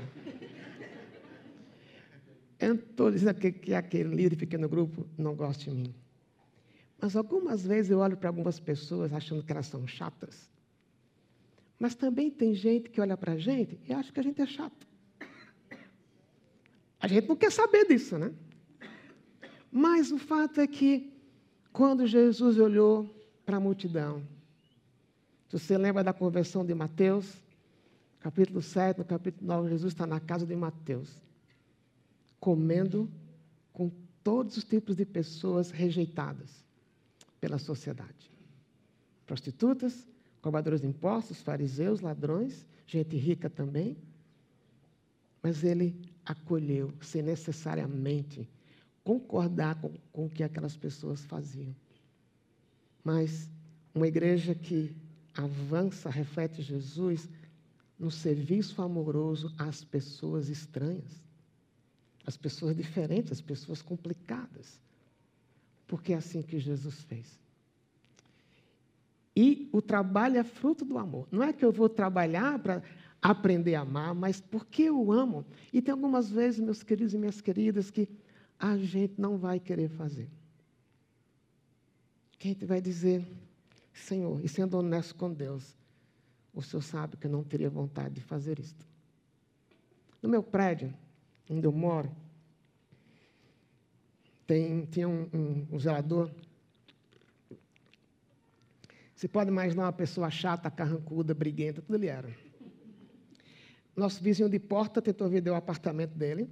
[2.59, 5.95] Eu não estou dizendo que, que aquele líder pequeno grupo não gosta de mim.
[6.99, 10.49] Mas algumas vezes eu olho para algumas pessoas achando que elas são chatas.
[11.77, 14.45] Mas também tem gente que olha para a gente e acha que a gente é
[14.45, 14.87] chato.
[16.99, 18.33] A gente não quer saber disso, né?
[19.71, 21.13] Mas o fato é que,
[21.73, 23.13] quando Jesus olhou
[23.45, 24.23] para a multidão,
[25.49, 27.43] se você lembra da conversão de Mateus,
[28.19, 31.21] capítulo 7, no capítulo 9, Jesus está na casa de Mateus,
[32.45, 33.09] comendo
[33.73, 33.89] com
[34.23, 36.63] todos os tipos de pessoas rejeitadas
[37.41, 38.31] pela sociedade:
[39.25, 40.07] prostitutas,
[40.43, 43.97] cobradores de impostos, fariseus, ladrões, gente rica também.
[45.41, 48.47] Mas ele acolheu, sem necessariamente
[49.03, 51.75] concordar com, com o que aquelas pessoas faziam.
[53.03, 53.49] Mas
[53.91, 54.95] uma igreja que
[55.33, 57.27] avança, reflete Jesus
[57.97, 61.24] no serviço amoroso às pessoas estranhas,
[62.25, 64.79] às pessoas diferentes, às pessoas complicadas.
[65.87, 67.39] Porque é assim que Jesus fez.
[69.35, 71.27] E o trabalho é fruto do amor.
[71.31, 72.81] Não é que eu vou trabalhar para
[73.21, 75.45] aprender a amar, mas porque eu amo.
[75.73, 78.07] E tem algumas vezes, meus queridos e minhas queridas, que
[78.57, 80.29] a gente não vai querer fazer.
[82.39, 83.25] Que a gente vai dizer,
[83.93, 85.75] Senhor, e sendo honesto com Deus,
[86.53, 88.85] o Senhor sabe que eu não teria vontade de fazer isto.
[90.21, 90.93] No meu prédio,
[91.49, 92.11] onde eu moro,
[94.47, 96.31] tem, tinha um, um, um zelador.
[99.15, 102.29] Você pode imaginar uma pessoa chata, carrancuda, briguenta, tudo ele era.
[103.95, 106.49] Nosso vizinho de porta tentou vender o apartamento dele.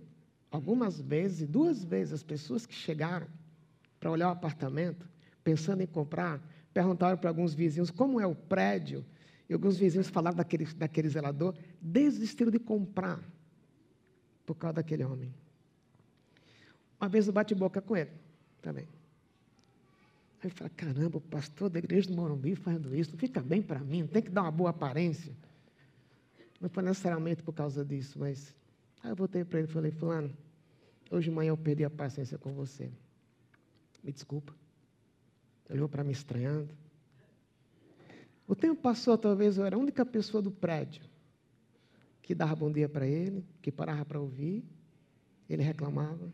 [0.50, 3.28] Algumas vezes, duas vezes, as pessoas que chegaram
[4.00, 5.08] para olhar o apartamento,
[5.44, 6.42] pensando em comprar,
[6.74, 9.06] perguntaram para alguns vizinhos como é o prédio,
[9.50, 13.20] e alguns vizinhos falaram daquele, daquele zelador, desistiram de comprar
[14.46, 15.34] por causa daquele homem.
[17.00, 18.12] Uma vez eu bate boca com ele
[18.62, 18.88] também.
[20.42, 23.62] Aí eu falei, caramba, o pastor da igreja do Morumbi fazendo isso, não fica bem
[23.62, 25.34] para mim, não tem que dar uma boa aparência.
[26.60, 28.56] Não foi necessariamente por causa disso, mas
[29.02, 30.36] aí eu voltei para ele e falei, fulano,
[31.10, 32.90] hoje de manhã eu perdi a paciência com você.
[34.04, 34.54] Me desculpa.
[35.70, 36.70] Ele olhou para mim estranhando.
[38.48, 41.13] O tempo passou, talvez eu era a única pessoa do prédio
[42.24, 44.64] que dava bom dia para ele, que parava para ouvir.
[45.48, 46.32] Ele reclamava.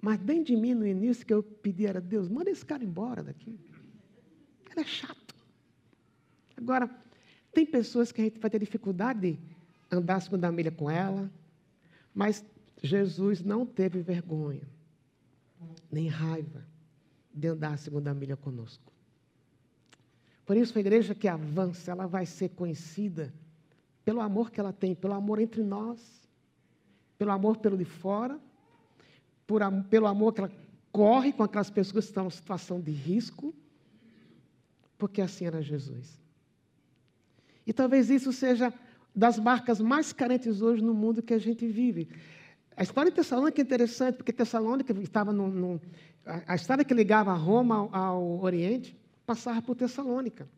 [0.00, 3.22] Mas bem de mim no início que eu pedi era Deus, manda esse cara embora
[3.22, 3.58] daqui.
[4.70, 5.34] Ele é chato.
[6.56, 6.88] Agora,
[7.52, 9.38] tem pessoas que a gente vai ter dificuldade de
[9.90, 11.30] andar segunda milha com ela,
[12.14, 12.44] mas
[12.82, 14.68] Jesus não teve vergonha,
[15.90, 16.64] nem raiva
[17.32, 18.92] de andar a segunda milha conosco.
[20.46, 23.32] Por isso, a igreja que avança, ela vai ser conhecida
[24.04, 26.28] pelo amor que ela tem, pelo amor entre nós,
[27.16, 28.38] pelo amor pelo de fora,
[29.46, 30.52] por, pelo amor que ela
[30.92, 33.54] corre com aquelas pessoas que estão em situação de risco,
[34.98, 36.20] porque assim era Jesus.
[37.66, 38.72] E talvez isso seja
[39.14, 42.08] das marcas mais carentes hoje no mundo que a gente vive.
[42.76, 45.80] A história de Tessalônica é interessante, porque Tessalônica estava no, no
[46.24, 50.48] a, estrada que ligava Roma ao, ao Oriente passava por Tessalônica.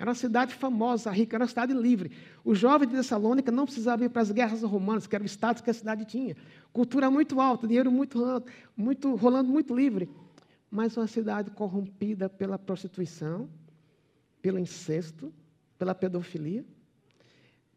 [0.00, 2.10] Era uma cidade famosa, rica, era uma cidade livre.
[2.42, 5.60] O jovem de Tessalônica não precisava ir para as guerras romanas, que era o status
[5.60, 6.34] que a cidade tinha.
[6.72, 8.18] Cultura muito alta, dinheiro muito,
[8.74, 10.08] muito rolando muito livre.
[10.70, 13.46] Mas uma cidade corrompida pela prostituição,
[14.40, 15.30] pelo incesto,
[15.78, 16.64] pela pedofilia,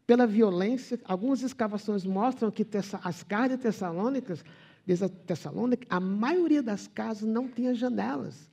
[0.06, 0.98] pela violência.
[1.04, 2.66] Algumas escavações mostram que
[3.02, 4.42] as casas de Tessalônicas,
[4.86, 8.48] diz a Tessalônica, a maioria das casas não tinha janelas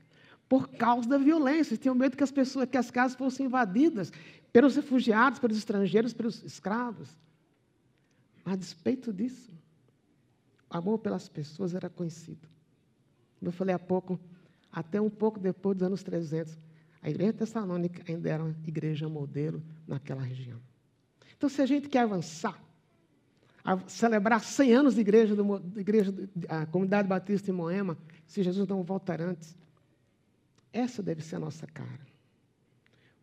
[0.51, 1.71] por causa da violência.
[1.71, 4.11] Eles tinham medo que as pessoas, que as casas fossem invadidas
[4.51, 7.17] pelos refugiados, pelos estrangeiros, pelos escravos.
[8.43, 9.49] Mas, a despeito disso,
[10.69, 12.49] o amor pelas pessoas era conhecido.
[13.39, 14.19] Como eu falei há pouco,
[14.69, 16.59] até um pouco depois dos anos 300,
[17.01, 20.59] a igreja tessalônica ainda era uma igreja modelo naquela região.
[21.37, 22.61] Então, se a gente quer avançar,
[23.87, 26.13] celebrar 100 anos de igreja, do, de igreja
[26.49, 29.55] a comunidade batista em Moema, se Jesus não voltar antes,
[30.73, 32.07] essa deve ser a nossa cara.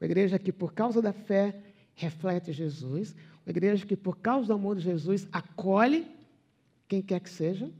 [0.01, 1.61] Uma igreja que, por causa da fé,
[1.95, 3.15] reflete Jesus.
[3.45, 6.07] Uma igreja que, por causa do amor de Jesus, acolhe
[6.87, 7.71] quem quer que seja.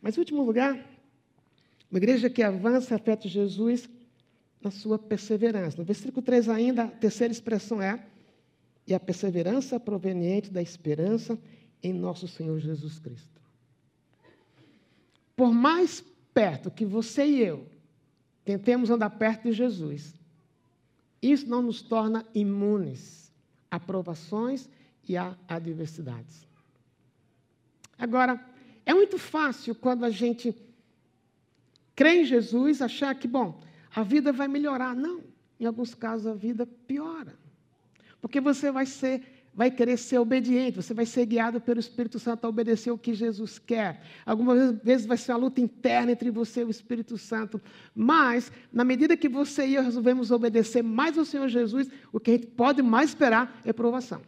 [0.00, 0.74] Mas, em último lugar,
[1.90, 3.88] uma igreja que avança e reflete Jesus
[4.60, 5.78] na sua perseverança.
[5.78, 8.04] No versículo 3 ainda, a terceira expressão é
[8.86, 11.38] e a perseverança proveniente da esperança
[11.82, 13.40] em nosso Senhor Jesus Cristo.
[15.36, 17.66] Por mais perto que você e eu
[18.46, 20.14] Tentemos andar perto de Jesus.
[21.20, 23.32] Isso não nos torna imunes
[23.68, 24.68] a provações
[25.06, 26.46] e a adversidades.
[27.98, 28.40] Agora,
[28.86, 30.56] é muito fácil quando a gente
[31.96, 33.60] crê em Jesus achar que, bom,
[33.92, 34.94] a vida vai melhorar.
[34.94, 35.24] Não,
[35.58, 37.36] em alguns casos a vida piora.
[38.20, 42.44] Porque você vai ser vai querer ser obediente, você vai ser guiado pelo Espírito Santo
[42.44, 44.02] a obedecer o que Jesus quer.
[44.26, 47.58] Algumas vezes vai ser uma luta interna entre você e o Espírito Santo,
[47.94, 52.32] mas, na medida que você e eu resolvemos obedecer mais ao Senhor Jesus, o que
[52.32, 54.20] a gente pode mais esperar é provação.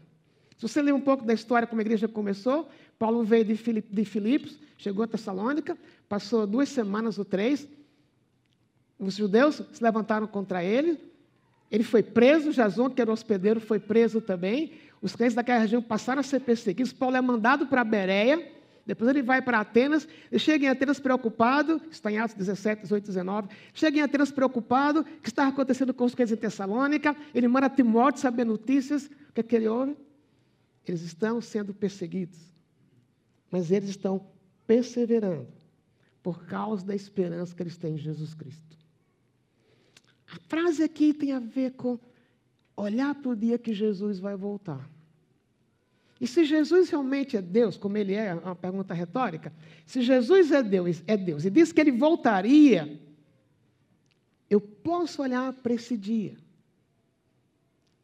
[0.57, 2.67] Se você ler um pouco da história como a igreja começou,
[2.99, 5.77] Paulo veio de, Filipos, chegou a Tessalônica,
[6.09, 7.69] passou duas semanas ou três,
[8.99, 10.99] os judeus se levantaram contra ele,
[11.71, 14.73] ele foi preso, Jason, que era hospedeiro, foi preso também.
[15.01, 16.93] Os crentes daquela região passaram a ser perseguidos.
[16.93, 18.53] Paulo é mandado para Bereia,
[18.89, 23.05] depois ele vai para Atenas, ele chega em Atenas preocupado, está em Atos 17, 18,
[23.05, 27.47] 19, chega em Atenas preocupado, o que está acontecendo com os crentes em Tessalônica, ele
[27.49, 29.95] manda Timóteo saber notícias, o que, é que ele ouve?
[30.87, 32.41] Eles estão sendo perseguidos,
[33.51, 34.27] mas eles estão
[34.67, 35.53] perseverando
[36.23, 38.79] por causa da esperança que eles têm em Jesus Cristo.
[40.33, 41.99] A frase aqui tem a ver com
[42.79, 44.89] olhar para o dia que Jesus vai voltar.
[46.21, 49.53] E se Jesus realmente é Deus, como ele é, é uma pergunta retórica,
[49.87, 53.01] se Jesus é Deus, é Deus e diz que ele voltaria,
[54.49, 56.37] eu posso olhar para esse dia,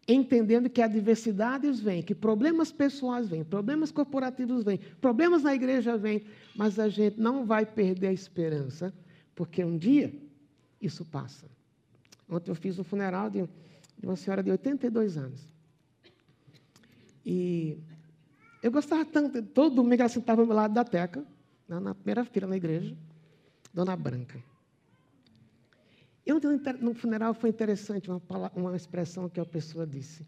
[0.06, 6.24] entendendo que adversidades vêm, que problemas pessoais vêm, problemas corporativos vêm, problemas na igreja vêm,
[6.54, 8.92] mas a gente não vai perder a esperança,
[9.34, 10.14] porque um dia
[10.80, 11.46] isso passa.
[12.28, 13.48] Ontem eu fiz o funeral de,
[13.98, 15.48] de uma senhora de 82 anos.
[17.24, 17.78] E
[18.62, 21.24] eu gostava tanto, todo domingo ela sentava ao meu lado da teca,
[21.68, 22.96] na primeira fila na igreja,
[23.72, 24.42] Dona Branca.
[26.26, 26.48] E ontem
[26.80, 28.20] no funeral foi interessante uma,
[28.54, 30.26] uma expressão que a pessoa disse.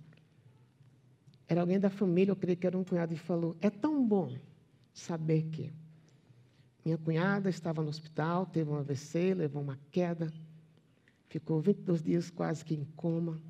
[1.48, 4.37] Era alguém da família, eu creio que era um cunhado, e falou: É tão bom
[4.92, 5.72] saber que
[6.85, 10.33] minha cunhada estava no hospital, teve um AVC, levou uma queda,
[11.29, 13.40] ficou 22 dias quase que em coma,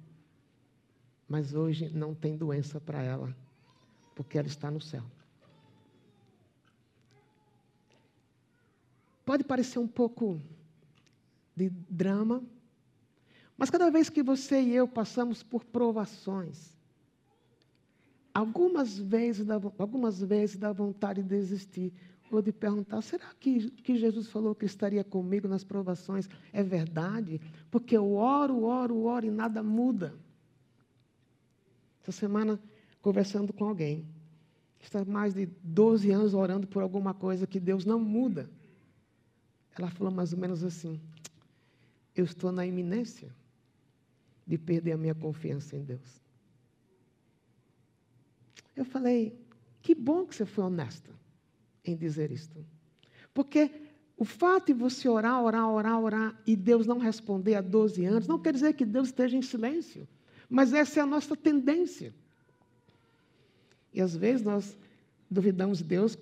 [1.29, 3.35] mas hoje não tem doença para ela,
[4.15, 5.03] porque ela está no céu.
[9.25, 10.41] Pode parecer um pouco
[11.55, 12.43] de drama,
[13.59, 16.77] mas cada vez que você e eu passamos por provações,
[18.33, 21.93] algumas vezes dá, algumas vezes dá vontade de desistir,
[22.31, 27.41] ou de perguntar: será que, que Jesus falou que estaria comigo nas provações é verdade?
[27.71, 30.15] Porque eu oro, oro, oro e nada muda.
[32.07, 32.61] Essa semana,
[33.03, 34.07] conversando com alguém,
[34.79, 38.49] está mais de 12 anos orando por alguma coisa que Deus não muda.
[39.77, 41.01] Ela falou mais ou menos assim:
[42.15, 43.35] eu estou na iminência
[44.47, 46.23] de perder a minha confiança em Deus.
[48.77, 49.37] Eu falei:
[49.83, 51.11] que bom que você foi honesta
[51.85, 52.65] em dizer isto.
[53.35, 53.69] Porque
[54.17, 58.29] o fato de você orar, orar, orar, orar e Deus não responder há 12 anos,
[58.29, 60.07] não quer dizer que Deus esteja em silêncio.
[60.49, 62.15] Mas essa é a nossa tendência.
[63.93, 64.77] E às vezes nós
[65.31, 66.19] duvidamos de Deus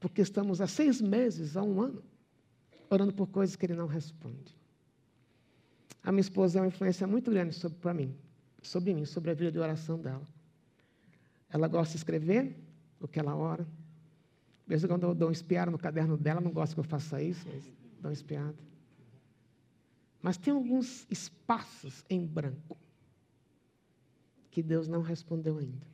[0.00, 2.02] porque estamos há seis meses, há um ano,
[2.90, 4.56] orando por coisas que Ele não responde.
[6.02, 8.14] A minha esposa é uma influência muito grande sobre, para mim,
[8.62, 10.26] sobre mim, sobre a vida de oração dela.
[11.50, 12.56] Ela gosta de escrever
[13.00, 13.66] o que ela ora.
[14.66, 17.46] De quando eu dou um espiado no caderno dela, não gosto que eu faça isso,
[17.48, 17.64] mas
[18.00, 18.56] dou um espiado.
[20.20, 22.76] Mas tem alguns espaços em branco
[24.58, 25.86] que Deus não respondeu ainda.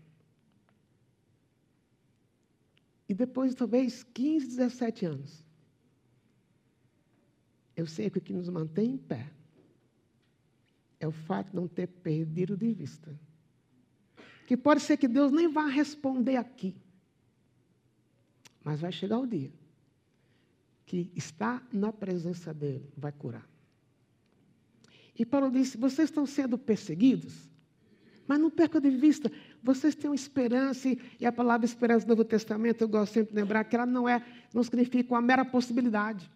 [3.07, 5.45] E depois de talvez 15, 17 anos,
[7.77, 9.31] eu sei que o que nos mantém em pé
[10.99, 13.15] é o fato de não ter perdido de vista.
[14.47, 16.75] Que pode ser que Deus nem vá responder aqui.
[18.65, 19.53] Mas vai chegar o dia
[20.87, 23.47] que está na presença dele vai curar.
[25.19, 27.53] E Paulo disse: vocês estão sendo perseguidos,
[28.27, 29.31] mas não percam de vista,
[29.63, 30.89] vocês têm uma esperança,
[31.21, 34.09] e a palavra esperança do Novo Testamento, eu gosto sempre de lembrar que ela não
[34.09, 36.31] é, não significa uma mera possibilidade.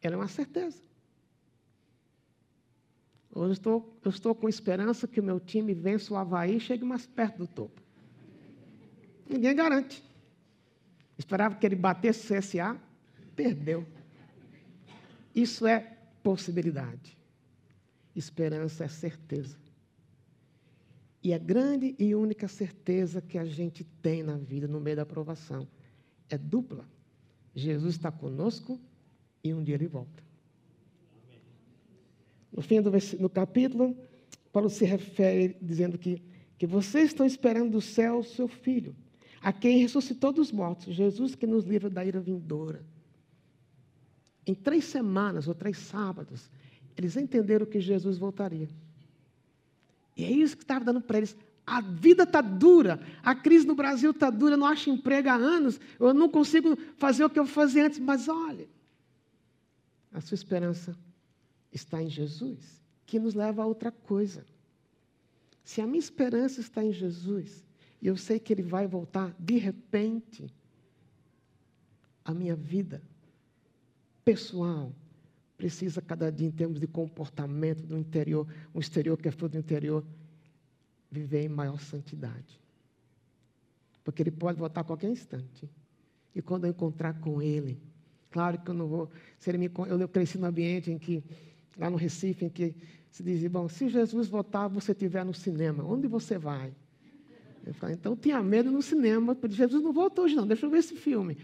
[0.00, 0.80] Ela é uma certeza.
[3.30, 6.60] Hoje eu estou, eu estou com esperança que o meu time vença o Havaí e
[6.60, 7.80] chegue mais perto do topo.
[9.28, 10.02] Ninguém garante.
[11.18, 12.80] Esperava que ele batesse o CSA,
[13.36, 13.86] perdeu.
[15.34, 17.16] Isso é possibilidade.
[18.14, 19.56] Esperança é certeza.
[21.22, 25.02] E a grande e única certeza que a gente tem na vida, no meio da
[25.02, 25.66] aprovação,
[26.28, 26.84] é dupla.
[27.54, 28.80] Jesus está conosco
[29.42, 30.22] e um dia ele volta.
[32.52, 33.96] No fim do no capítulo,
[34.52, 36.22] Paulo se refere dizendo que,
[36.56, 38.94] que vocês estão esperando do céu o seu filho
[39.40, 42.84] a quem ressuscitou dos mortos, Jesus que nos livra da ira vindoura.
[44.46, 46.50] Em três semanas ou três sábados,
[46.96, 48.68] eles entenderam que Jesus voltaria.
[50.18, 53.76] E é isso que estava dando para eles A vida está dura, a crise no
[53.76, 57.38] Brasil está dura, eu não acho emprego há anos, eu não consigo fazer o que
[57.38, 58.68] eu fazia antes, mas olha,
[60.12, 60.96] a sua esperança
[61.70, 64.44] está em Jesus, que nos leva a outra coisa.
[65.62, 67.62] Se a minha esperança está em Jesus,
[68.00, 70.52] e eu sei que Ele vai voltar de repente,
[72.24, 73.02] a minha vida
[74.24, 74.92] pessoal
[75.58, 79.58] precisa cada dia, em termos de comportamento do interior, um exterior que é fruto do
[79.58, 80.04] interior,
[81.10, 82.60] viver em maior santidade.
[84.04, 85.68] Porque Ele pode voltar a qualquer instante.
[86.32, 87.76] E quando eu encontrar com Ele,
[88.30, 89.10] claro que eu não vou.
[89.38, 91.24] Se ele me, eu cresci num ambiente em que,
[91.76, 92.76] lá no Recife, em que
[93.10, 96.72] se dizia: bom, se Jesus voltar, você estiver no cinema, onde você vai?
[97.66, 100.70] Eu falei, então tinha medo no cinema, porque Jesus não voltou hoje, não, deixa eu
[100.70, 101.36] ver esse filme.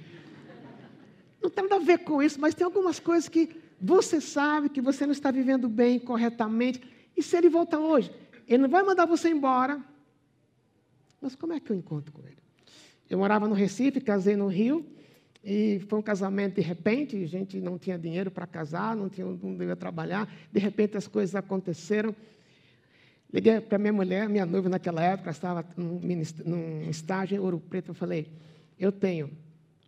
[1.43, 4.81] Não tem nada a ver com isso, mas tem algumas coisas que você sabe que
[4.81, 6.81] você não está vivendo bem, corretamente.
[7.15, 8.11] E se ele voltar hoje?
[8.49, 9.79] Ele não vai mandar você embora.
[11.21, 12.39] Mas como é que eu encontro com ele?
[13.11, 14.87] Eu morava no Recife, casei no Rio,
[15.45, 19.27] e foi um casamento de repente, a gente não tinha dinheiro para casar, não tinha
[19.27, 22.17] não ia trabalhar, de repente as coisas aconteceram.
[23.31, 26.01] Liguei para minha mulher, minha noiva naquela época, estava num,
[26.47, 28.33] num estágio em Ouro Preto, eu falei,
[28.79, 29.31] eu tenho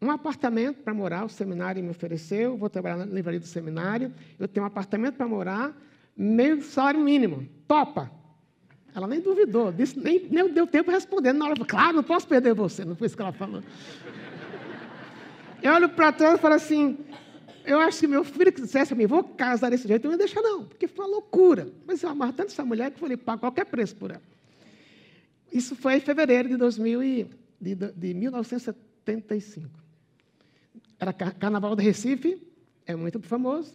[0.01, 4.47] um apartamento para morar, o seminário me ofereceu, vou trabalhar na livraria do seminário, eu
[4.47, 5.75] tenho um apartamento para morar,
[6.17, 8.11] meio salário mínimo, topa.
[8.95, 11.39] Ela nem duvidou, disse, nem, nem deu tempo respondendo.
[11.39, 13.63] Na hora, claro, não posso perder você, não foi isso que ela falou.
[15.63, 16.99] Eu olho para trás e falo assim,
[17.65, 20.15] eu acho que meu filho que dissesse a mim, vou casar desse jeito, eu não
[20.15, 21.69] ia deixar não, porque foi uma loucura.
[21.87, 24.23] Mas eu amarro tanto essa mulher que falei, pago qualquer preço por ela.
[25.53, 27.31] Isso foi em fevereiro de, 2000 e,
[27.61, 29.86] de, de 1975.
[30.99, 32.43] Era Carnaval do Recife,
[32.87, 33.75] é muito famoso.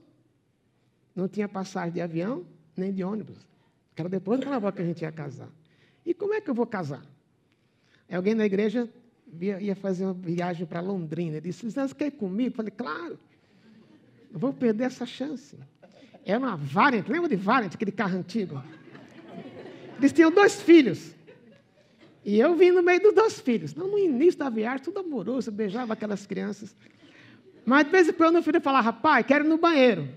[1.15, 2.45] Não tinha passagem de avião,
[2.75, 3.37] nem de ônibus.
[3.95, 5.49] Era depois do Carnaval que a gente ia casar.
[6.05, 7.05] E como é que eu vou casar?
[8.11, 8.89] Alguém na igreja
[9.39, 11.37] ia fazer uma viagem para Londrina.
[11.37, 12.49] Ele disse, você quer ir comigo?
[12.49, 13.19] Eu falei, claro.
[14.31, 15.57] Não vou perder essa chance.
[16.25, 18.61] Era uma Variant, lembra de Variant, aquele carro antigo?
[19.97, 21.13] Eles tinham dois filhos.
[22.23, 23.73] E eu vim no meio dos dois filhos.
[23.73, 26.75] Não, no início da viagem, tudo amoroso, beijava aquelas crianças.
[27.65, 30.09] Mas de vez em quando o filho falava, pai, quero ir no banheiro.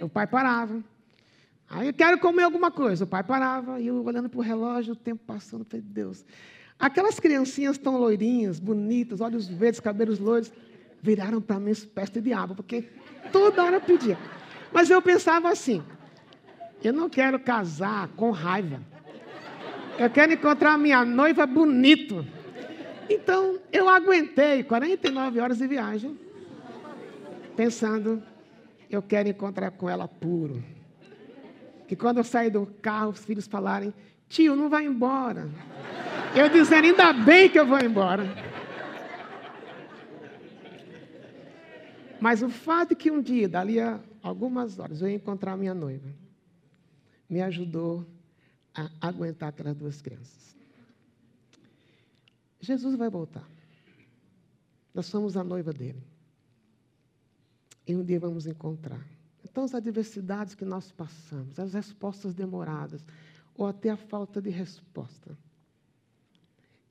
[0.00, 0.82] O pai parava.
[1.70, 3.04] Aí eu quero comer alguma coisa.
[3.04, 6.24] O pai parava, e eu olhando para o relógio, o tempo passando, falei, Deus.
[6.78, 10.52] Aquelas criancinhas tão loirinhas, bonitas, olhos verdes, cabelos loiros,
[11.02, 12.88] viraram para mim espécie de diabo, porque
[13.32, 14.16] toda hora pedia.
[14.72, 15.82] Mas eu pensava assim:
[16.82, 18.80] eu não quero casar com raiva.
[19.98, 22.24] Eu quero encontrar minha noiva bonito.
[23.10, 26.16] Então, eu aguentei 49 horas de viagem,
[27.58, 28.22] pensando,
[28.88, 30.62] eu quero encontrar com ela puro.
[31.88, 33.92] Que quando eu saí do carro, os filhos falarem,
[34.28, 35.50] tio, não vai embora.
[36.36, 38.32] Eu dizendo, ainda bem que eu vou embora.
[42.20, 45.74] Mas o fato de que um dia, dali a algumas horas, eu ia encontrar minha
[45.74, 46.08] noiva,
[47.28, 48.06] me ajudou
[48.72, 50.56] a aguentar aquelas duas crianças.
[52.60, 53.48] Jesus vai voltar.
[54.94, 56.17] Nós somos a noiva dele.
[57.88, 59.02] E um dia vamos encontrar.
[59.42, 63.04] Então, as adversidades que nós passamos, as respostas demoradas,
[63.54, 65.36] ou até a falta de resposta,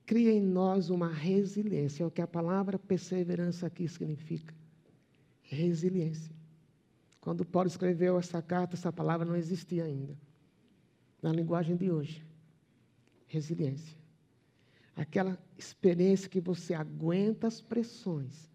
[0.05, 4.55] cria em nós uma resiliência, é o que a palavra perseverança aqui significa
[5.43, 6.35] resiliência.
[7.21, 10.17] Quando Paulo escreveu essa carta, essa palavra não existia ainda.
[11.21, 12.25] Na linguagem de hoje,
[13.27, 13.97] resiliência.
[14.95, 18.49] Aquela experiência que você aguenta as pressões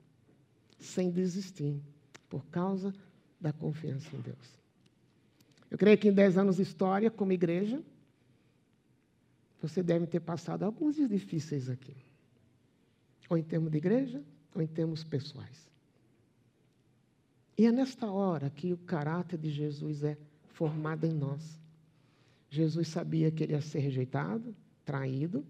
[0.78, 1.80] sem desistir,
[2.33, 2.95] por causa
[3.39, 4.59] da confiança em Deus.
[5.70, 7.83] Eu creio que em dez anos de história, como igreja,
[9.61, 11.95] você deve ter passado alguns dias difíceis aqui.
[13.28, 14.22] Ou em termos de igreja,
[14.55, 15.70] ou em termos pessoais.
[17.59, 20.16] E é nesta hora que o caráter de Jesus é
[20.55, 21.61] formado em nós.
[22.49, 24.57] Jesus sabia que ele ia ser rejeitado,
[24.87, 25.45] traído,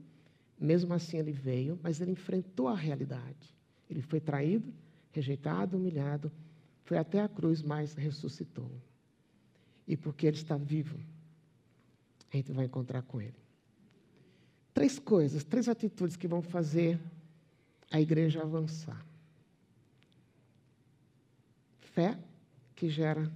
[0.59, 3.57] mesmo assim ele veio, mas ele enfrentou a realidade.
[3.89, 4.75] Ele foi traído,
[5.13, 6.33] rejeitado, humilhado,
[6.85, 8.71] foi até a cruz, mas ressuscitou.
[9.87, 10.99] E porque ele está vivo,
[12.33, 13.41] a gente vai encontrar com ele.
[14.73, 17.01] Três coisas, três atitudes que vão fazer
[17.91, 19.05] a igreja avançar
[21.93, 22.19] fé
[22.75, 23.31] que gera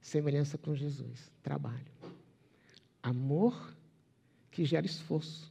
[0.00, 1.92] semelhança com Jesus, trabalho.
[3.02, 3.74] Amor
[4.50, 5.50] que gera esforço.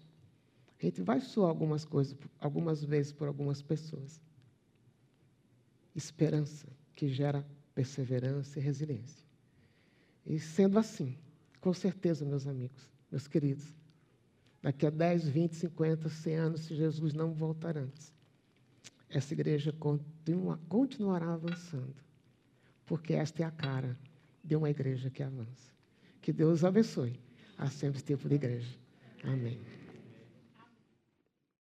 [0.79, 4.21] A gente vai suar algumas coisas, algumas vezes por algumas pessoas.
[5.95, 6.67] Esperança
[7.01, 7.43] que gera
[7.73, 9.25] perseverança e resiliência.
[10.23, 11.17] E sendo assim,
[11.59, 13.65] com certeza, meus amigos, meus queridos,
[14.61, 18.13] daqui a 10, 20, 50, 100 anos, se Jesus não voltar antes,
[19.09, 21.95] essa igreja continua, continuará avançando,
[22.85, 23.97] porque esta é a cara
[24.43, 25.73] de uma igreja que avança.
[26.21, 27.19] Que Deus abençoe
[27.57, 28.77] a sempre tipo de igreja.
[29.23, 29.59] Amém.